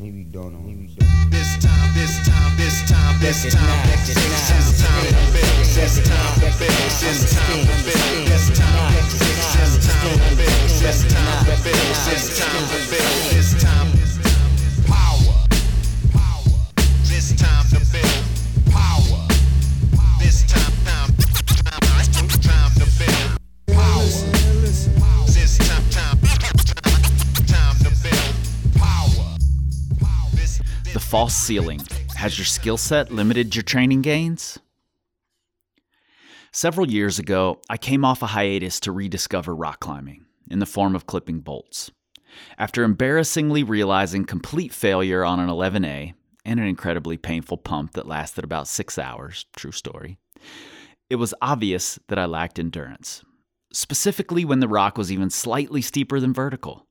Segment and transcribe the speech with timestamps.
[0.00, 0.60] Maybe don't know.
[0.60, 1.30] Maybe don't.
[1.30, 6.00] This time, this time, this time, this time, this time, this time to build, this
[6.08, 10.56] time to build, this time to build, this time to build, this time to build,
[10.80, 13.99] this time to build, this time to build, this time power,
[31.20, 31.82] false ceiling.
[32.16, 34.58] Has your skill set limited your training gains?
[36.50, 40.96] Several years ago, I came off a hiatus to rediscover rock climbing in the form
[40.96, 41.90] of clipping bolts.
[42.56, 46.14] After embarrassingly realizing complete failure on an 11A
[46.46, 50.16] and an incredibly painful pump that lasted about six hours, true story,
[51.10, 53.22] it was obvious that I lacked endurance,
[53.74, 56.86] specifically when the rock was even slightly steeper than vertical.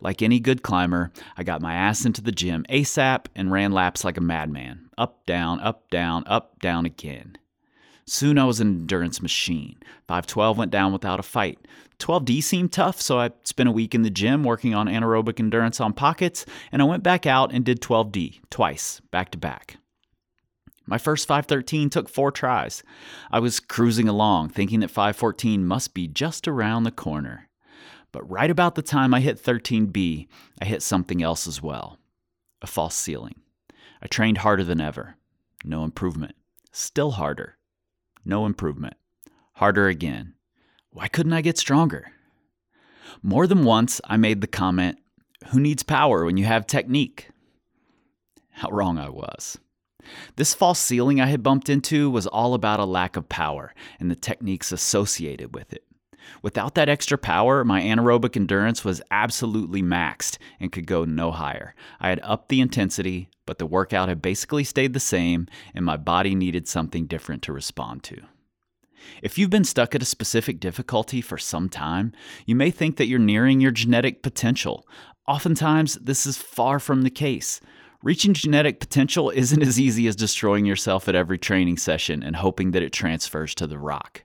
[0.00, 4.04] Like any good climber, I got my ass into the gym ASAP and ran laps
[4.04, 7.36] like a madman up, down, up, down, up, down again.
[8.06, 9.76] Soon I was an endurance machine.
[10.06, 11.58] 512 went down without a fight.
[11.98, 15.80] 12D seemed tough, so I spent a week in the gym working on anaerobic endurance
[15.80, 19.78] on pockets, and I went back out and did 12D twice, back to back.
[20.86, 22.84] My first 513 took four tries.
[23.32, 27.45] I was cruising along, thinking that 514 must be just around the corner.
[28.12, 30.28] But right about the time I hit 13B,
[30.60, 31.98] I hit something else as well
[32.62, 33.34] a false ceiling.
[34.02, 35.16] I trained harder than ever.
[35.64, 36.34] No improvement.
[36.72, 37.58] Still harder.
[38.24, 38.94] No improvement.
[39.54, 40.34] Harder again.
[40.90, 42.12] Why couldn't I get stronger?
[43.22, 44.98] More than once, I made the comment
[45.48, 47.30] who needs power when you have technique?
[48.50, 49.58] How wrong I was.
[50.36, 54.10] This false ceiling I had bumped into was all about a lack of power and
[54.10, 55.84] the techniques associated with it.
[56.42, 61.74] Without that extra power, my anaerobic endurance was absolutely maxed and could go no higher.
[62.00, 65.96] I had upped the intensity, but the workout had basically stayed the same, and my
[65.96, 68.22] body needed something different to respond to.
[69.22, 72.12] If you've been stuck at a specific difficulty for some time,
[72.44, 74.86] you may think that you're nearing your genetic potential.
[75.28, 77.60] Oftentimes, this is far from the case.
[78.02, 82.72] Reaching genetic potential isn't as easy as destroying yourself at every training session and hoping
[82.72, 84.22] that it transfers to the rock.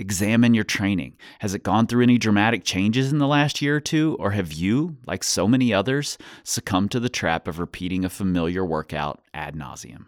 [0.00, 1.18] Examine your training.
[1.40, 4.50] Has it gone through any dramatic changes in the last year or two, or have
[4.50, 9.54] you, like so many others, succumbed to the trap of repeating a familiar workout ad
[9.54, 10.06] nauseum?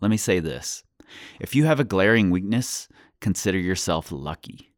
[0.00, 0.82] Let me say this
[1.38, 2.88] if you have a glaring weakness,
[3.20, 4.72] consider yourself lucky.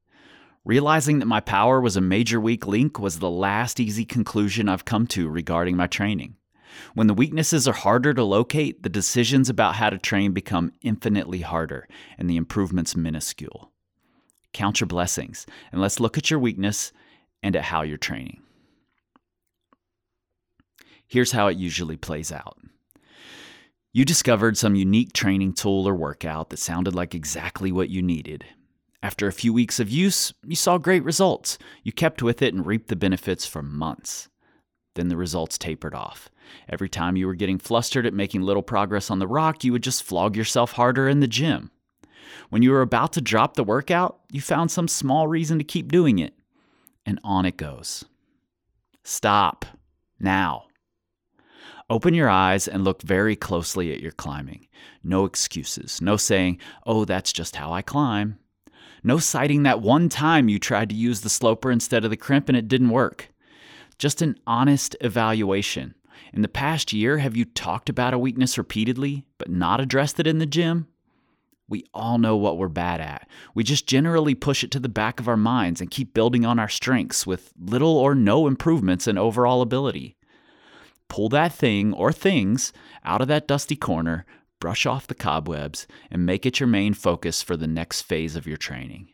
[0.65, 4.85] Realizing that my power was a major weak link was the last easy conclusion I've
[4.85, 6.35] come to regarding my training.
[6.95, 11.41] When the weaknesses are harder to locate, the decisions about how to train become infinitely
[11.41, 11.89] harder
[12.19, 13.73] and the improvements minuscule.
[14.53, 16.93] Count your blessings and let's look at your weakness
[17.43, 18.41] and at how you're training.
[21.07, 22.59] Here's how it usually plays out.
[23.93, 28.45] You discovered some unique training tool or workout that sounded like exactly what you needed.
[29.03, 31.59] After a few weeks of use, you saw great results.
[31.83, 34.29] You kept with it and reaped the benefits for months.
[34.97, 36.31] Then the results tapered off.
[36.69, 39.83] Every time you were getting flustered at making little progress on the rock, you would
[39.83, 41.71] just flog yourself harder in the gym.
[42.49, 45.93] When you were about to drop the workout, you found some small reason to keep
[45.93, 46.35] doing it.
[47.05, 48.05] And on it goes.
[49.05, 49.67] Stop.
[50.19, 50.65] Now.
[51.91, 54.67] Open your eyes and look very closely at your climbing.
[55.05, 56.01] No excuses.
[56.01, 58.39] No saying, oh, that's just how I climb.
[59.05, 62.49] No citing that one time you tried to use the sloper instead of the crimp
[62.49, 63.31] and it didn't work.
[63.99, 65.95] Just an honest evaluation.
[66.33, 70.27] In the past year, have you talked about a weakness repeatedly, but not addressed it
[70.27, 70.89] in the gym?
[71.69, 73.29] We all know what we're bad at.
[73.55, 76.59] We just generally push it to the back of our minds and keep building on
[76.59, 80.17] our strengths with little or no improvements in overall ability.
[81.09, 82.73] Pull that thing or things
[83.05, 84.27] out of that dusty corner,
[84.61, 88.47] brush off the cobwebs, and make it your main focus for the next phase of
[88.47, 89.09] your training.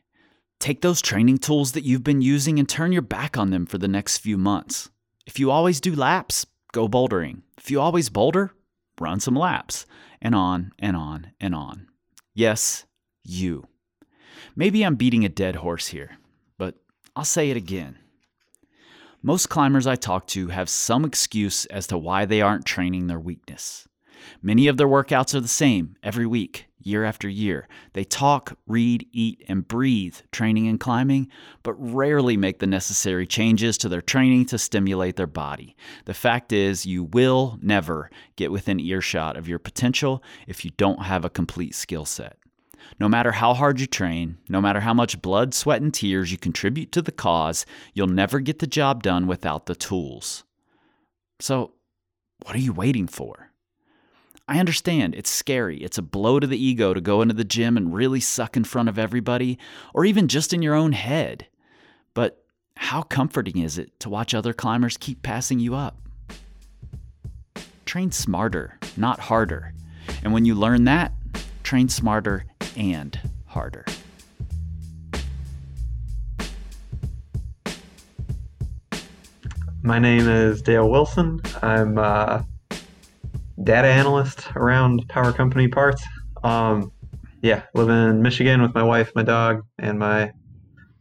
[0.62, 3.78] Take those training tools that you've been using and turn your back on them for
[3.78, 4.91] the next few months.
[5.27, 7.42] If you always do laps, go bouldering.
[7.59, 8.53] If you always boulder,
[9.01, 9.86] run some laps,
[10.21, 11.89] and on and on and on.
[12.33, 12.84] Yes,
[13.25, 13.66] you.
[14.54, 16.19] Maybe I'm beating a dead horse here,
[16.59, 16.77] but
[17.16, 17.98] I'll say it again.
[19.21, 23.19] Most climbers I talk to have some excuse as to why they aren't training their
[23.19, 23.89] weakness.
[24.42, 27.69] Many of their workouts are the same every week, year after year.
[27.92, 31.28] They talk, read, eat, and breathe training and climbing,
[31.63, 35.77] but rarely make the necessary changes to their training to stimulate their body.
[36.04, 41.04] The fact is, you will never get within earshot of your potential if you don't
[41.04, 42.36] have a complete skill set.
[42.98, 46.39] No matter how hard you train, no matter how much blood, sweat, and tears you
[46.39, 47.65] contribute to the cause,
[47.95, 50.45] you'll never get the job done without the tools.
[51.41, 51.72] So,
[52.45, 53.52] what are you waiting for?
[54.48, 55.78] I understand it's scary.
[55.78, 58.65] It's a blow to the ego to go into the gym and really suck in
[58.65, 59.59] front of everybody,
[59.94, 61.47] or even just in your own head.
[62.12, 62.44] But
[62.77, 65.97] how comforting is it to watch other climbers keep passing you up?
[67.86, 69.74] Train smarter, not harder.
[70.24, 71.12] And when you learn that,
[71.62, 72.45] train smarter
[72.77, 73.84] and harder.
[79.83, 81.41] My name is Dale Wilson.
[81.60, 82.47] I'm a
[83.64, 86.03] data analyst around Power Company Parts.
[86.42, 86.92] Um,
[87.42, 90.32] yeah, live in Michigan with my wife, my dog, and my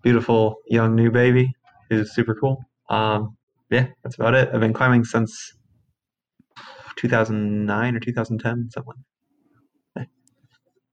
[0.02, 1.54] beautiful young new baby,
[1.90, 2.64] who's super cool.
[2.90, 3.38] Um,
[3.70, 4.50] yeah, that's about it.
[4.54, 5.54] I've been climbing since
[6.98, 8.94] 2009 or 2010, something.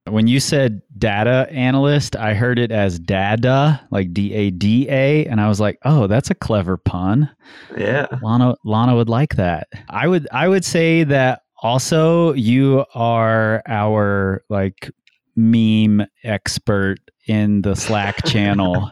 [0.07, 5.27] When you said data analyst, I heard it as dada, like D A D A,
[5.27, 7.29] and I was like, "Oh, that's a clever pun."
[7.77, 9.69] Yeah, Lana Lana would like that.
[9.91, 14.91] I would I would say that also you are our like
[15.37, 18.91] meme expert in the Slack channel.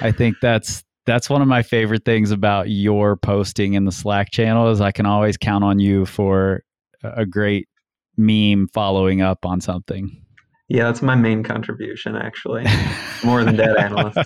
[0.00, 4.30] I think that's that's one of my favorite things about your posting in the Slack
[4.30, 6.62] channel is I can always count on you for
[7.02, 7.68] a great
[8.16, 10.22] meme following up on something.
[10.68, 12.66] Yeah, that's my main contribution, actually.
[13.24, 14.18] More than data analyst,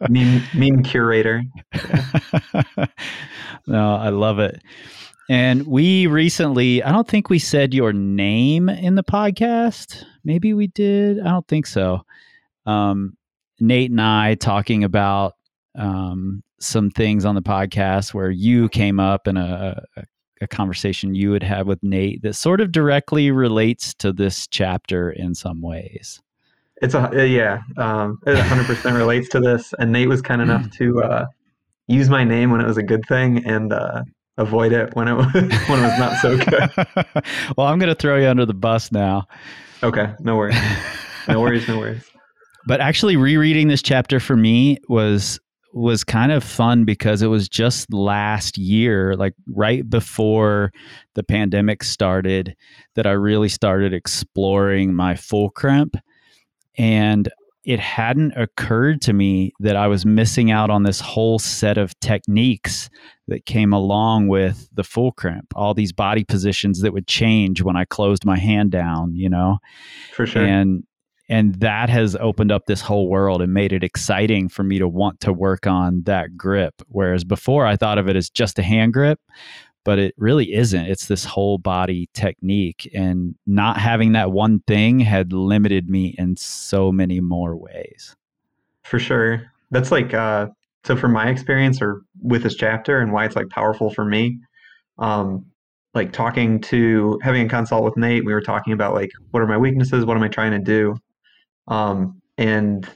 [0.08, 1.42] meme, meme curator.
[3.66, 4.62] no, I love it.
[5.28, 10.04] And we recently, I don't think we said your name in the podcast.
[10.24, 11.20] Maybe we did.
[11.20, 12.02] I don't think so.
[12.64, 13.16] Um,
[13.58, 15.34] Nate and I talking about
[15.74, 20.02] um, some things on the podcast where you came up in a, a,
[20.42, 25.10] a conversation you would have with Nate that sort of directly relates to this chapter
[25.10, 26.20] in some ways.
[26.82, 29.72] It's a uh, yeah, um, it 100% relates to this.
[29.78, 31.26] And Nate was kind enough to uh,
[31.88, 34.02] use my name when it was a good thing and uh,
[34.38, 37.24] avoid it when it was when it was not so good.
[37.56, 39.26] well, I'm going to throw you under the bus now.
[39.82, 40.56] Okay, no worries,
[41.28, 42.04] no worries, no worries.
[42.66, 45.38] But actually, rereading this chapter for me was
[45.72, 50.72] was kind of fun because it was just last year, like right before
[51.14, 52.56] the pandemic started,
[52.94, 55.96] that I really started exploring my full crimp.
[56.78, 57.28] And
[57.66, 61.98] it hadn't occurred to me that I was missing out on this whole set of
[61.98, 62.88] techniques
[63.26, 67.76] that came along with the full crimp, all these body positions that would change when
[67.76, 69.58] I closed my hand down, you know?
[70.14, 70.44] For sure.
[70.44, 70.84] And
[71.28, 74.86] and that has opened up this whole world and made it exciting for me to
[74.86, 78.62] want to work on that grip whereas before i thought of it as just a
[78.62, 79.18] hand grip
[79.86, 80.86] but it really isn't.
[80.86, 86.36] It's this whole body technique and not having that one thing had limited me in
[86.36, 88.16] so many more ways.
[88.82, 89.44] For sure.
[89.70, 90.48] That's like uh
[90.84, 94.38] so from my experience or with this chapter and why it's like powerful for me
[94.98, 95.46] um
[95.94, 99.46] like talking to having a consult with Nate, we were talking about like what are
[99.46, 100.96] my weaknesses, what am I trying to do,
[101.68, 102.86] um, and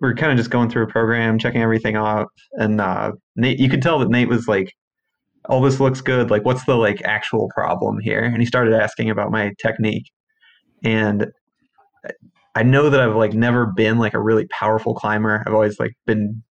[0.00, 2.28] we are kind of just going through a program, checking everything out.
[2.54, 4.74] And uh, Nate, you could tell that Nate was like,
[5.50, 6.30] "All this looks good.
[6.30, 10.10] Like, what's the like actual problem here?" And he started asking about my technique.
[10.82, 11.26] And
[12.54, 15.42] I know that I've like never been like a really powerful climber.
[15.46, 16.42] I've always like been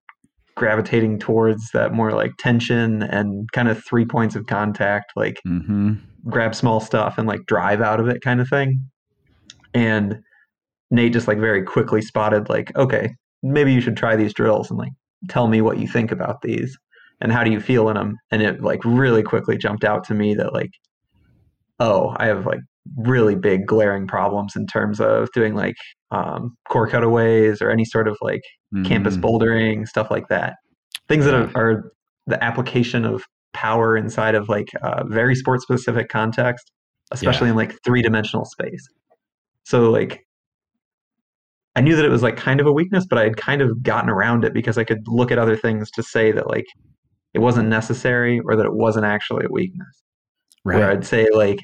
[0.55, 5.93] gravitating towards that more like tension and kind of three points of contact, like mm-hmm.
[6.29, 8.89] grab small stuff and like drive out of it kind of thing.
[9.73, 10.19] And
[10.91, 14.77] Nate just like very quickly spotted like, okay, maybe you should try these drills and
[14.77, 14.91] like
[15.29, 16.77] tell me what you think about these
[17.21, 18.17] and how do you feel in them.
[18.31, 20.71] And it like really quickly jumped out to me that like,
[21.79, 22.59] oh, I have like
[22.97, 25.75] really big glaring problems in terms of doing like
[26.11, 28.41] um, core cutaways or any sort of like
[28.73, 28.85] mm.
[28.85, 30.55] campus bouldering stuff like that.
[31.07, 31.91] Things that are, are
[32.27, 33.23] the application of
[33.53, 36.71] power inside of like a very sport specific context,
[37.11, 37.51] especially yeah.
[37.51, 38.87] in like three dimensional space.
[39.65, 40.25] So like
[41.75, 43.83] I knew that it was like kind of a weakness, but I had kind of
[43.83, 46.65] gotten around it because I could look at other things to say that like
[47.33, 50.03] it wasn't necessary or that it wasn't actually a weakness.
[50.65, 50.77] Right.
[50.77, 51.59] Where I'd say like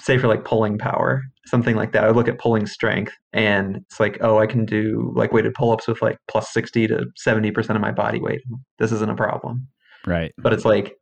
[0.00, 2.04] say for like pulling power, something like that.
[2.04, 5.54] I would look at pulling strength and it's like, oh, I can do like weighted
[5.54, 8.40] pull ups with like plus 60 to 70% of my body weight.
[8.78, 9.66] This isn't a problem.
[10.06, 10.32] Right.
[10.38, 10.94] But it's like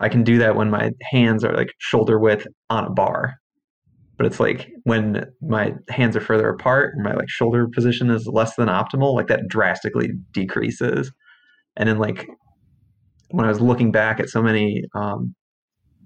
[0.00, 3.34] I can do that when my hands are like shoulder width on a bar
[4.18, 8.56] but it's like when my hands are further apart my like shoulder position is less
[8.56, 11.10] than optimal like that drastically decreases
[11.76, 12.26] and then like
[13.30, 15.34] when i was looking back at so many um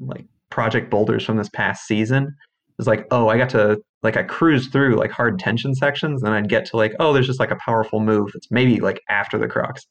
[0.01, 4.17] like project boulders from this past season it was like oh i got to like
[4.17, 7.41] i cruised through like hard tension sections and i'd get to like oh there's just
[7.41, 9.87] like a powerful move it's maybe like after the crux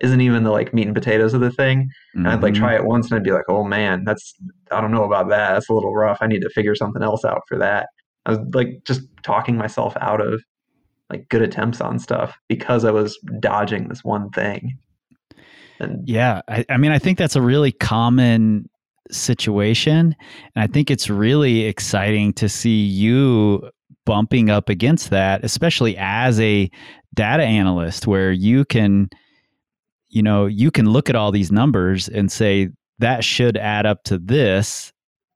[0.00, 1.88] isn't even the like meat and potatoes of the thing.
[2.14, 2.58] And I'd like Mhm.
[2.58, 4.34] try it once and I'd be like, oh man, that's
[4.72, 5.52] I don't know about that.
[5.52, 6.18] That's a little rough.
[6.20, 7.86] I need to figure something else out for that.
[8.26, 10.42] I was like just talking myself out of
[11.08, 14.76] like good attempts on stuff because I was dodging this one thing.
[15.82, 18.68] And Yeah, I, I mean, I think that's a really common
[19.10, 20.16] situation,
[20.54, 23.68] and I think it's really exciting to see you
[24.04, 26.70] bumping up against that, especially as a
[27.14, 29.10] data analyst, where you can,
[30.08, 34.04] you know, you can look at all these numbers and say that should add up
[34.04, 34.92] to this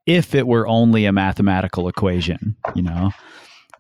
[0.07, 3.11] if it were only a mathematical equation, you know?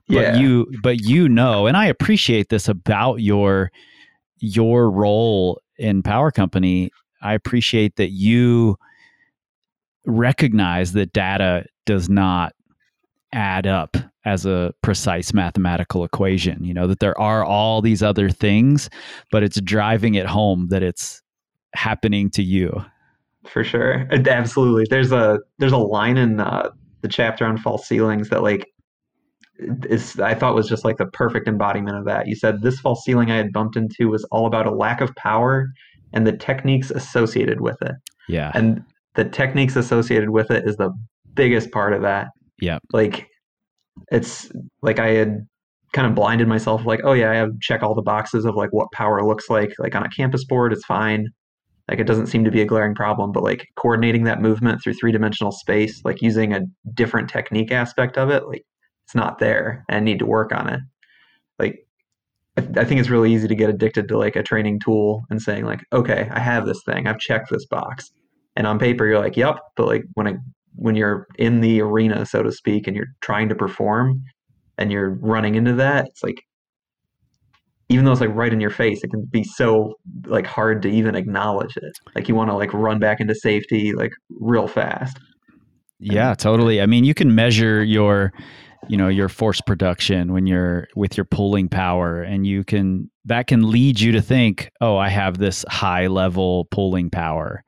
[0.08, 3.73] Yeah, but you but you know and i appreciate this about your
[4.38, 6.90] your role in power company
[7.23, 8.76] i appreciate that you
[10.06, 12.52] recognize that data does not
[13.33, 18.30] add up as a precise mathematical equation you know that there are all these other
[18.30, 18.88] things
[19.30, 21.23] but it's driving it home that it's
[21.75, 22.85] happening to you
[23.49, 24.06] for sure.
[24.11, 24.87] Absolutely.
[24.88, 28.68] There's a there's a line in uh, the chapter on false ceilings that like
[29.58, 32.26] is I thought was just like the perfect embodiment of that.
[32.26, 35.14] You said this false ceiling I had bumped into was all about a lack of
[35.16, 35.68] power
[36.12, 37.94] and the techniques associated with it.
[38.28, 38.82] yeah And
[39.14, 40.90] the techniques associated with it is the
[41.34, 42.28] biggest part of that.
[42.60, 42.78] Yeah.
[42.92, 43.26] Like
[44.12, 44.50] it's
[44.82, 45.46] like I had
[45.92, 48.72] kind of blinded myself like, oh yeah, I have check all the boxes of like
[48.72, 49.72] what power looks like.
[49.78, 51.26] Like on a campus board, it's fine.
[51.88, 54.94] Like it doesn't seem to be a glaring problem, but like coordinating that movement through
[54.94, 56.62] three dimensional space, like using a
[56.94, 58.64] different technique aspect of it, like
[59.06, 60.80] it's not there and need to work on it.
[61.58, 61.86] Like
[62.58, 65.40] I, I think it's really easy to get addicted to like a training tool and
[65.40, 68.10] saying like, okay, I have this thing, I've checked this box,
[68.56, 70.34] and on paper you're like, yep, but like when I
[70.75, 74.22] when you're in the arena, so to speak, and you're trying to perform,
[74.76, 76.42] and you're running into that, it's like
[77.88, 79.94] even though it's like right in your face, it can be so
[80.26, 81.92] like hard to even acknowledge it.
[82.16, 85.18] Like you want to like run back into safety like real fast.
[85.98, 86.80] Yeah, totally.
[86.80, 88.32] I mean, you can measure your,
[88.88, 93.47] you know, your force production when you're with your pulling power, and you can that
[93.47, 97.64] can lead you to think, oh, I have this high level pulling power.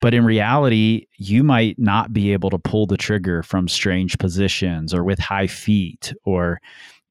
[0.00, 4.92] But in reality, you might not be able to pull the trigger from strange positions
[4.92, 6.60] or with high feet, or,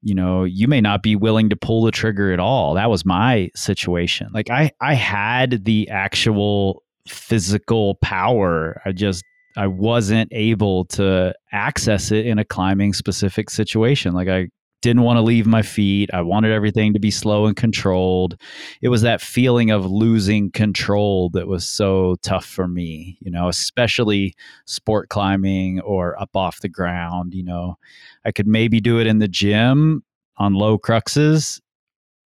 [0.00, 2.74] you know, you may not be willing to pull the trigger at all.
[2.74, 4.28] That was my situation.
[4.32, 8.80] Like I, I had the actual physical power.
[8.84, 9.24] I just
[9.56, 14.14] I wasn't able to access it in a climbing specific situation.
[14.14, 14.48] Like I
[14.84, 16.10] didn't want to leave my feet.
[16.12, 18.38] I wanted everything to be slow and controlled.
[18.82, 23.48] It was that feeling of losing control that was so tough for me, you know,
[23.48, 24.34] especially
[24.66, 27.78] sport climbing or up off the ground, you know.
[28.26, 30.04] I could maybe do it in the gym
[30.36, 31.62] on low cruxes,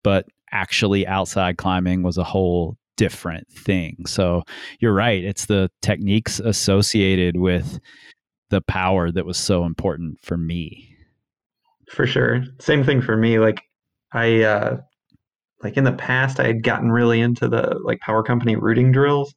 [0.02, 4.06] but actually outside climbing was a whole different thing.
[4.06, 4.44] So
[4.80, 5.24] you're right.
[5.24, 7.80] It's the techniques associated with
[8.50, 10.96] the power that was so important for me.
[11.92, 12.44] For sure.
[12.60, 13.40] Same thing for me.
[13.40, 13.62] Like
[14.14, 14.78] I uh
[15.64, 19.34] like in the past I had gotten really into the like power company rooting drills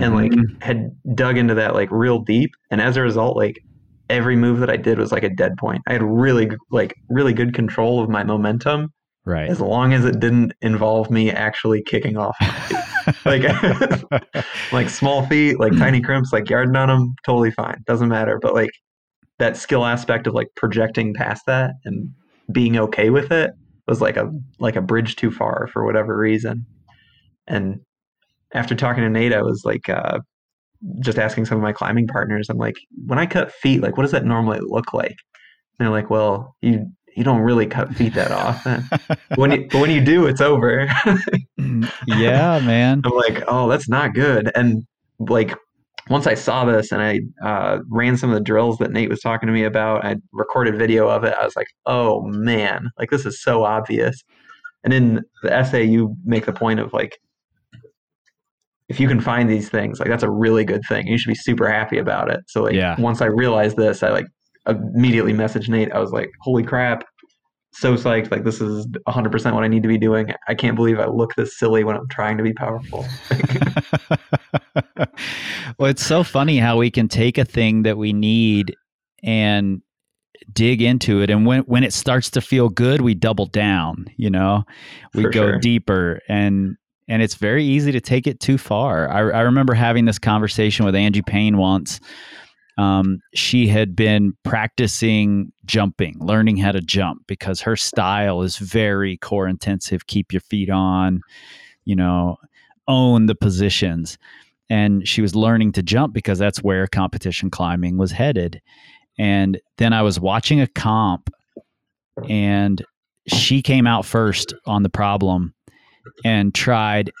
[0.00, 0.62] and like Mhm.
[0.62, 3.60] had dug into that like real deep and as a result like
[4.10, 5.82] every move that I did was like a dead point.
[5.86, 8.92] I had really like really good control of my momentum
[9.24, 9.48] right.
[9.48, 12.36] as long as it didn't involve me actually kicking off
[13.24, 13.42] like
[14.72, 17.82] like small feet, like tiny crimps, like yarding on them, totally fine.
[17.86, 18.38] Doesn't matter.
[18.40, 18.70] But like
[19.38, 22.10] that skill aspect of like projecting past that and
[22.52, 23.52] being okay with it
[23.86, 26.66] was like a like a bridge too far for whatever reason.
[27.46, 27.80] And
[28.54, 30.20] after talking to Nate, I was like uh,
[31.00, 32.48] just asking some of my climbing partners.
[32.48, 32.76] I'm like,
[33.06, 35.16] when I cut feet, like what does that normally look like?
[35.78, 38.84] And they're like, well, you you don't really cut feet that often.
[39.36, 40.88] when you when you do, it's over.
[42.06, 43.02] yeah, man.
[43.04, 44.50] I'm like, oh, that's not good.
[44.54, 44.84] And
[45.18, 45.54] like
[46.10, 49.20] once I saw this and I uh, ran some of the drills that Nate was
[49.20, 51.34] talking to me about, I recorded video of it.
[51.38, 54.22] I was like, oh man, like this is so obvious.
[54.82, 57.18] And in the essay, you make the point of like,
[58.90, 61.06] if you can find these things, like that's a really good thing.
[61.06, 62.40] You should be super happy about it.
[62.48, 63.00] So like, Yeah.
[63.00, 64.26] once I realized this, I like
[64.66, 65.92] immediately messaged Nate.
[65.92, 67.04] I was like, holy crap.
[67.72, 68.30] So psyched.
[68.30, 70.32] Like, this is 100% what I need to be doing.
[70.46, 73.04] I can't believe I look this silly when I'm trying to be powerful.
[75.78, 78.76] well, it's so funny how we can take a thing that we need
[79.24, 79.82] and
[80.52, 84.28] dig into it and when when it starts to feel good we double down you
[84.28, 84.62] know
[85.14, 85.58] we For go sure.
[85.58, 86.76] deeper and
[87.08, 90.84] and it's very easy to take it too far i, I remember having this conversation
[90.84, 91.98] with angie payne once
[92.76, 99.16] um, she had been practicing jumping learning how to jump because her style is very
[99.18, 101.20] core intensive keep your feet on
[101.84, 102.36] you know,
[102.88, 104.18] own the positions.
[104.70, 108.60] And she was learning to jump because that's where competition climbing was headed.
[109.18, 111.30] And then I was watching a comp
[112.28, 112.82] and
[113.26, 115.54] she came out first on the problem
[116.24, 117.12] and tried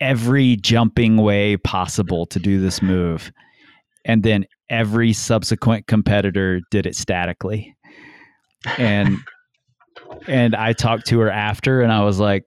[0.00, 3.32] every jumping way possible to do this move.
[4.04, 7.76] And then every subsequent competitor did it statically.
[8.78, 9.18] And
[10.26, 12.44] and I talked to her after and I was like,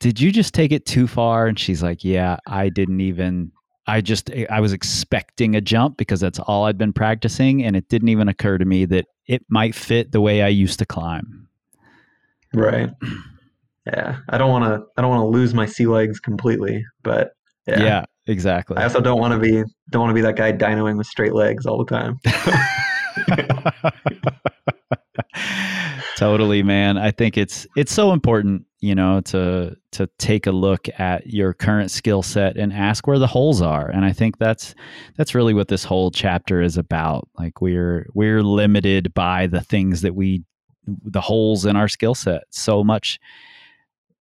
[0.00, 3.52] "Did you just take it too far?" And she's like, "Yeah, I didn't even
[3.86, 7.88] I just I was expecting a jump because that's all I'd been practicing and it
[7.88, 11.48] didn't even occur to me that it might fit the way I used to climb."
[12.54, 12.90] Right.
[13.86, 14.18] Yeah.
[14.28, 17.32] I don't want to I don't want to lose my sea legs completely, but
[17.66, 18.04] Yeah, yeah.
[18.28, 18.76] Exactly.
[18.76, 21.34] I also don't want to be don't want to be that guy dynoing with straight
[21.34, 22.18] legs all the time.
[26.16, 30.88] totally man i think it's it's so important you know to to take a look
[30.98, 34.74] at your current skill set and ask where the holes are and i think that's
[35.16, 40.02] that's really what this whole chapter is about like we're we're limited by the things
[40.02, 40.42] that we
[40.86, 43.18] the holes in our skill set so much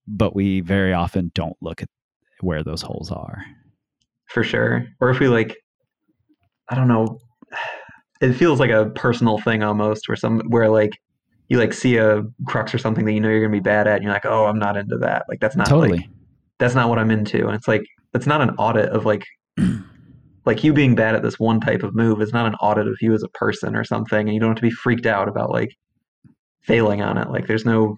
[0.08, 1.89] but we very often don't look at
[2.39, 3.43] where those holes are
[4.33, 4.85] For sure.
[5.00, 5.57] Or if we like
[6.69, 7.19] I don't know
[8.21, 10.91] it feels like a personal thing almost where some where like
[11.50, 13.95] you like see a crux or something that you know you're gonna be bad at
[13.95, 15.25] and you're like, oh I'm not into that.
[15.27, 16.09] Like that's not totally like
[16.59, 17.45] that's not what I'm into.
[17.47, 17.83] And it's like
[18.13, 19.25] it's not an audit of like
[20.45, 22.97] like you being bad at this one type of move is not an audit of
[23.01, 25.51] you as a person or something and you don't have to be freaked out about
[25.51, 25.75] like
[26.61, 27.29] failing on it.
[27.29, 27.97] Like there's no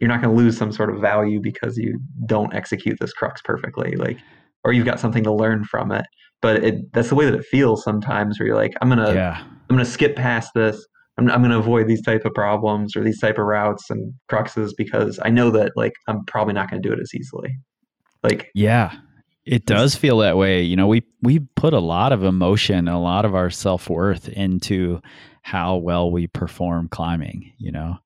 [0.00, 3.40] you're not going to lose some sort of value because you don't execute this crux
[3.42, 4.18] perfectly like
[4.64, 6.06] or you've got something to learn from it
[6.40, 9.38] but it that's the way that it feels sometimes where you're like i'm gonna yeah
[9.40, 10.84] i'm gonna skip past this
[11.16, 14.72] I'm, I'm gonna avoid these type of problems or these type of routes and cruxes
[14.76, 17.56] because i know that like i'm probably not gonna do it as easily
[18.24, 18.92] like Yeah.
[19.44, 20.62] It does feel that way.
[20.62, 25.02] You know, we we put a lot of emotion, a lot of our self-worth into
[25.42, 27.98] how well we perform climbing, you know.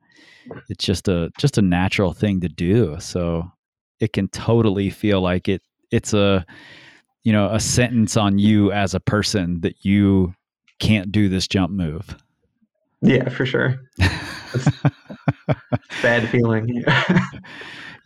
[0.69, 2.97] It's just a just a natural thing to do.
[2.99, 3.53] So
[4.01, 6.45] it can totally feel like it it's a
[7.25, 10.35] you know, a sentence on you as a person that you
[10.79, 12.17] can't do this jump move.
[13.03, 13.77] yeah for sure
[16.03, 16.83] bad feeling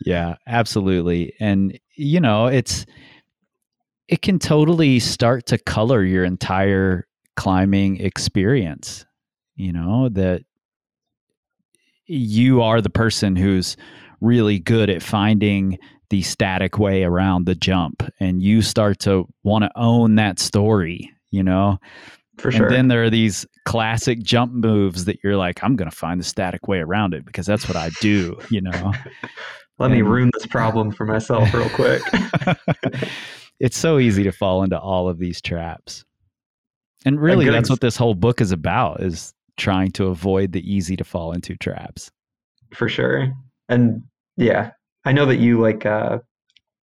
[0.05, 1.33] Yeah, absolutely.
[1.39, 2.85] And you know, it's
[4.07, 9.05] it can totally start to color your entire climbing experience.
[9.55, 10.43] You know, that
[12.05, 13.77] you are the person who's
[14.19, 15.77] really good at finding
[16.13, 21.11] the static way around the jump and you start to want to own that story,
[21.31, 21.79] you know.
[22.37, 25.89] for sure And then there are these classic jump moves that you're like, I'm going
[25.89, 28.93] to find the static way around it because that's what I do, you know.
[29.79, 32.03] let me ruin this problem for myself real quick
[33.59, 36.05] it's so easy to fall into all of these traps.
[37.05, 40.61] And really that's ex- what this whole book is about is trying to avoid the
[40.71, 42.11] easy to fall into traps.
[42.71, 43.33] for sure
[43.67, 44.03] and
[44.37, 44.69] yeah
[45.05, 46.17] i know that you like uh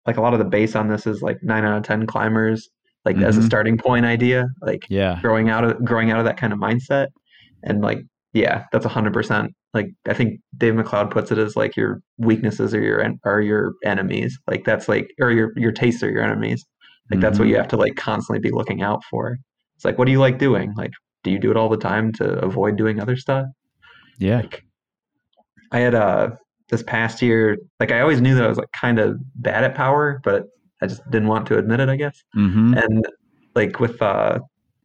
[0.07, 2.69] like a lot of the base on this is like nine out of ten climbers
[3.05, 3.47] like as a Mhm.
[3.47, 5.19] starting point idea like Yeah.
[5.23, 7.09] growing out of growing out of that kind of mindset.
[7.63, 8.01] And like
[8.33, 12.75] yeah that's a 100% like i think Dave MacLeod puts it as like your weaknesses
[12.75, 14.39] are your en- are your enemies.
[14.47, 16.65] Like that's like or your your tastes are your enemies.
[17.11, 19.37] Like that's what you have to like constantly be looking out for.
[19.77, 20.73] It's like what do you like doing?
[20.77, 20.93] Like
[21.25, 23.47] do you do it all the time to avoid doing other stuff?
[24.19, 24.39] Yeah.
[24.41, 24.63] like
[25.73, 26.31] I had uh
[26.71, 29.75] this past year like I always knew that I was like kind of bad at
[29.75, 30.47] power, but
[30.83, 32.23] I just didn't want to admit it, I guess.
[32.37, 32.83] Mhm.
[32.83, 33.07] And
[33.55, 34.39] like with uh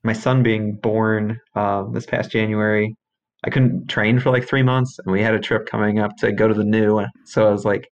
[0.04, 2.96] my son being born um this past January,
[3.44, 6.32] I couldn't train for like 3 months and we had a trip coming up to
[6.32, 7.88] go to the new so I was like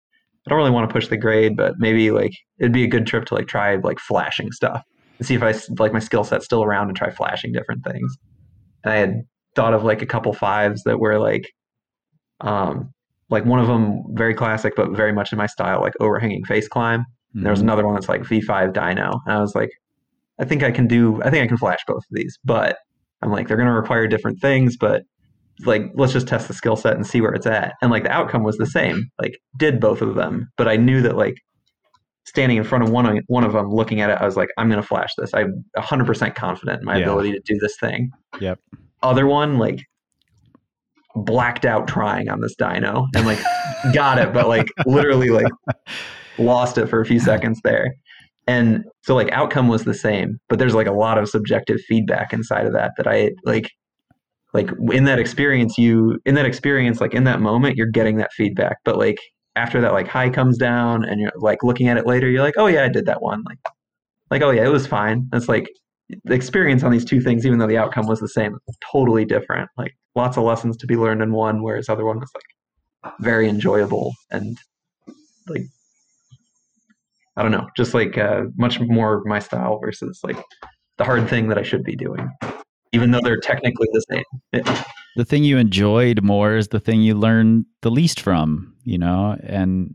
[0.46, 3.06] I don't really want to push the grade, but maybe like it'd be a good
[3.06, 4.82] trip to like try like flashing stuff
[5.18, 8.16] and see if I like my skill set's still around and try flashing different things.
[8.84, 9.22] And I had
[9.54, 11.52] thought of like a couple fives that were like
[12.40, 12.92] um
[13.30, 16.68] like one of them very classic but very much in my style like overhanging face
[16.68, 17.04] climb.
[17.34, 17.64] And there was Mhm.
[17.64, 19.70] another one that's like v5 dyno and i was like
[20.40, 22.38] i think i can do i think i can flash both of these.
[22.44, 22.76] But
[23.22, 25.02] i'm like they're going to require different things but
[25.66, 27.74] like let's just test the skill set and see where it's at.
[27.82, 29.04] And like the outcome was the same.
[29.20, 30.48] Like did both of them.
[30.56, 31.34] But i knew that like
[32.24, 34.48] standing in front of one of, one of them looking at it i was like
[34.58, 35.32] i'm going to flash this.
[35.34, 37.04] I'm 100% confident in my Yeah.
[37.04, 38.10] ability to do this thing.
[38.40, 38.58] Yep.
[39.02, 39.80] other one like
[41.16, 43.38] blacked out trying on this dyno and like
[43.92, 45.50] got it but like literally like
[46.38, 47.94] lost it for a few seconds there
[48.46, 52.32] and so like outcome was the same but there's like a lot of subjective feedback
[52.32, 53.68] inside of that that i like
[54.54, 58.32] like in that experience you in that experience like in that moment you're getting that
[58.32, 59.18] feedback but like
[59.56, 62.54] after that like high comes down and you're like looking at it later, you're like,
[62.56, 63.42] oh yeah, I did that one.
[63.44, 63.58] Like,
[64.30, 65.28] like oh yeah, it was fine.
[65.32, 65.68] It's like
[66.24, 68.56] the experience on these two things, even though the outcome was the same,
[68.92, 69.68] totally different.
[69.76, 73.48] Like lots of lessons to be learned in one, whereas other one was like very
[73.48, 74.58] enjoyable and
[75.48, 75.64] like
[77.36, 80.36] I don't know, just like uh, much more my style versus like
[80.98, 82.30] the hard thing that I should be doing,
[82.92, 84.64] even though they're technically the same.
[85.16, 89.36] The thing you enjoyed more is the thing you learned the least from, you know,
[89.42, 89.94] and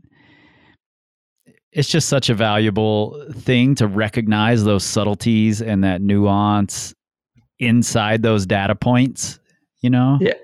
[1.72, 6.94] it's just such a valuable thing to recognize those subtleties and that nuance
[7.58, 9.38] inside those data points,
[9.80, 10.18] you know?
[10.20, 10.34] Yeah.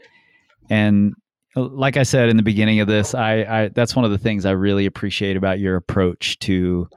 [0.70, 1.14] And
[1.56, 4.18] uh, like I said in the beginning of this, I, I that's one of the
[4.18, 6.88] things I really appreciate about your approach to,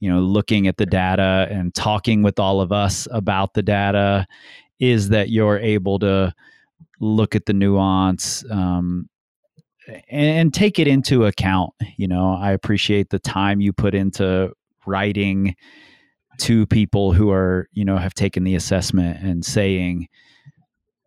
[0.00, 4.26] you know, looking at the data and talking with all of us about the data
[4.78, 6.32] is that you're able to
[7.00, 9.08] look at the nuance um,
[10.08, 11.72] and, take it into account.
[11.96, 14.52] You know, I appreciate the time you put into
[14.86, 15.54] writing
[16.38, 20.08] to people who are, you know, have taken the assessment and saying,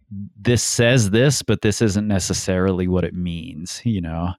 [0.10, 4.32] this says this, but this isn't necessarily what it means, you know?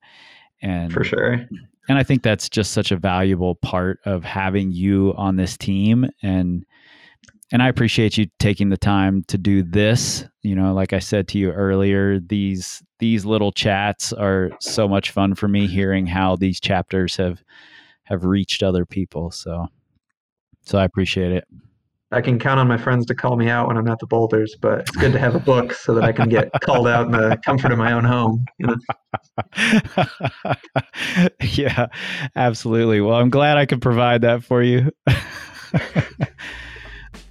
[0.63, 1.47] And for sure.
[1.89, 6.09] And I think that's just such a valuable part of having you on this team.
[6.23, 6.65] And,
[7.51, 10.25] and I appreciate you taking the time to do this.
[10.43, 15.13] You know, like I said to you earlier, these these little chats are so much
[15.13, 17.43] fun for me hearing how these chapters have
[18.05, 19.31] have reached other people.
[19.31, 19.69] So
[20.63, 21.45] so I appreciate it.
[22.11, 24.57] I can count on my friends to call me out when I'm at the boulders,
[24.59, 27.13] but it's good to have a book so that I can get called out in
[27.13, 28.47] the comfort of my own home.
[28.59, 28.77] You know?
[31.43, 31.89] yeah,
[32.35, 33.03] absolutely.
[33.03, 34.91] Well, I'm glad I could provide that for you.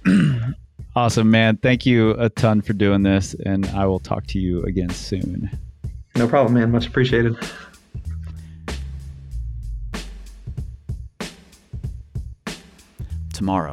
[0.94, 1.56] awesome, man.
[1.56, 5.50] Thank you a ton for doing this, and I will talk to you again soon.
[6.14, 6.70] No problem, man.
[6.70, 7.36] Much appreciated.
[13.32, 13.72] Tomorrow,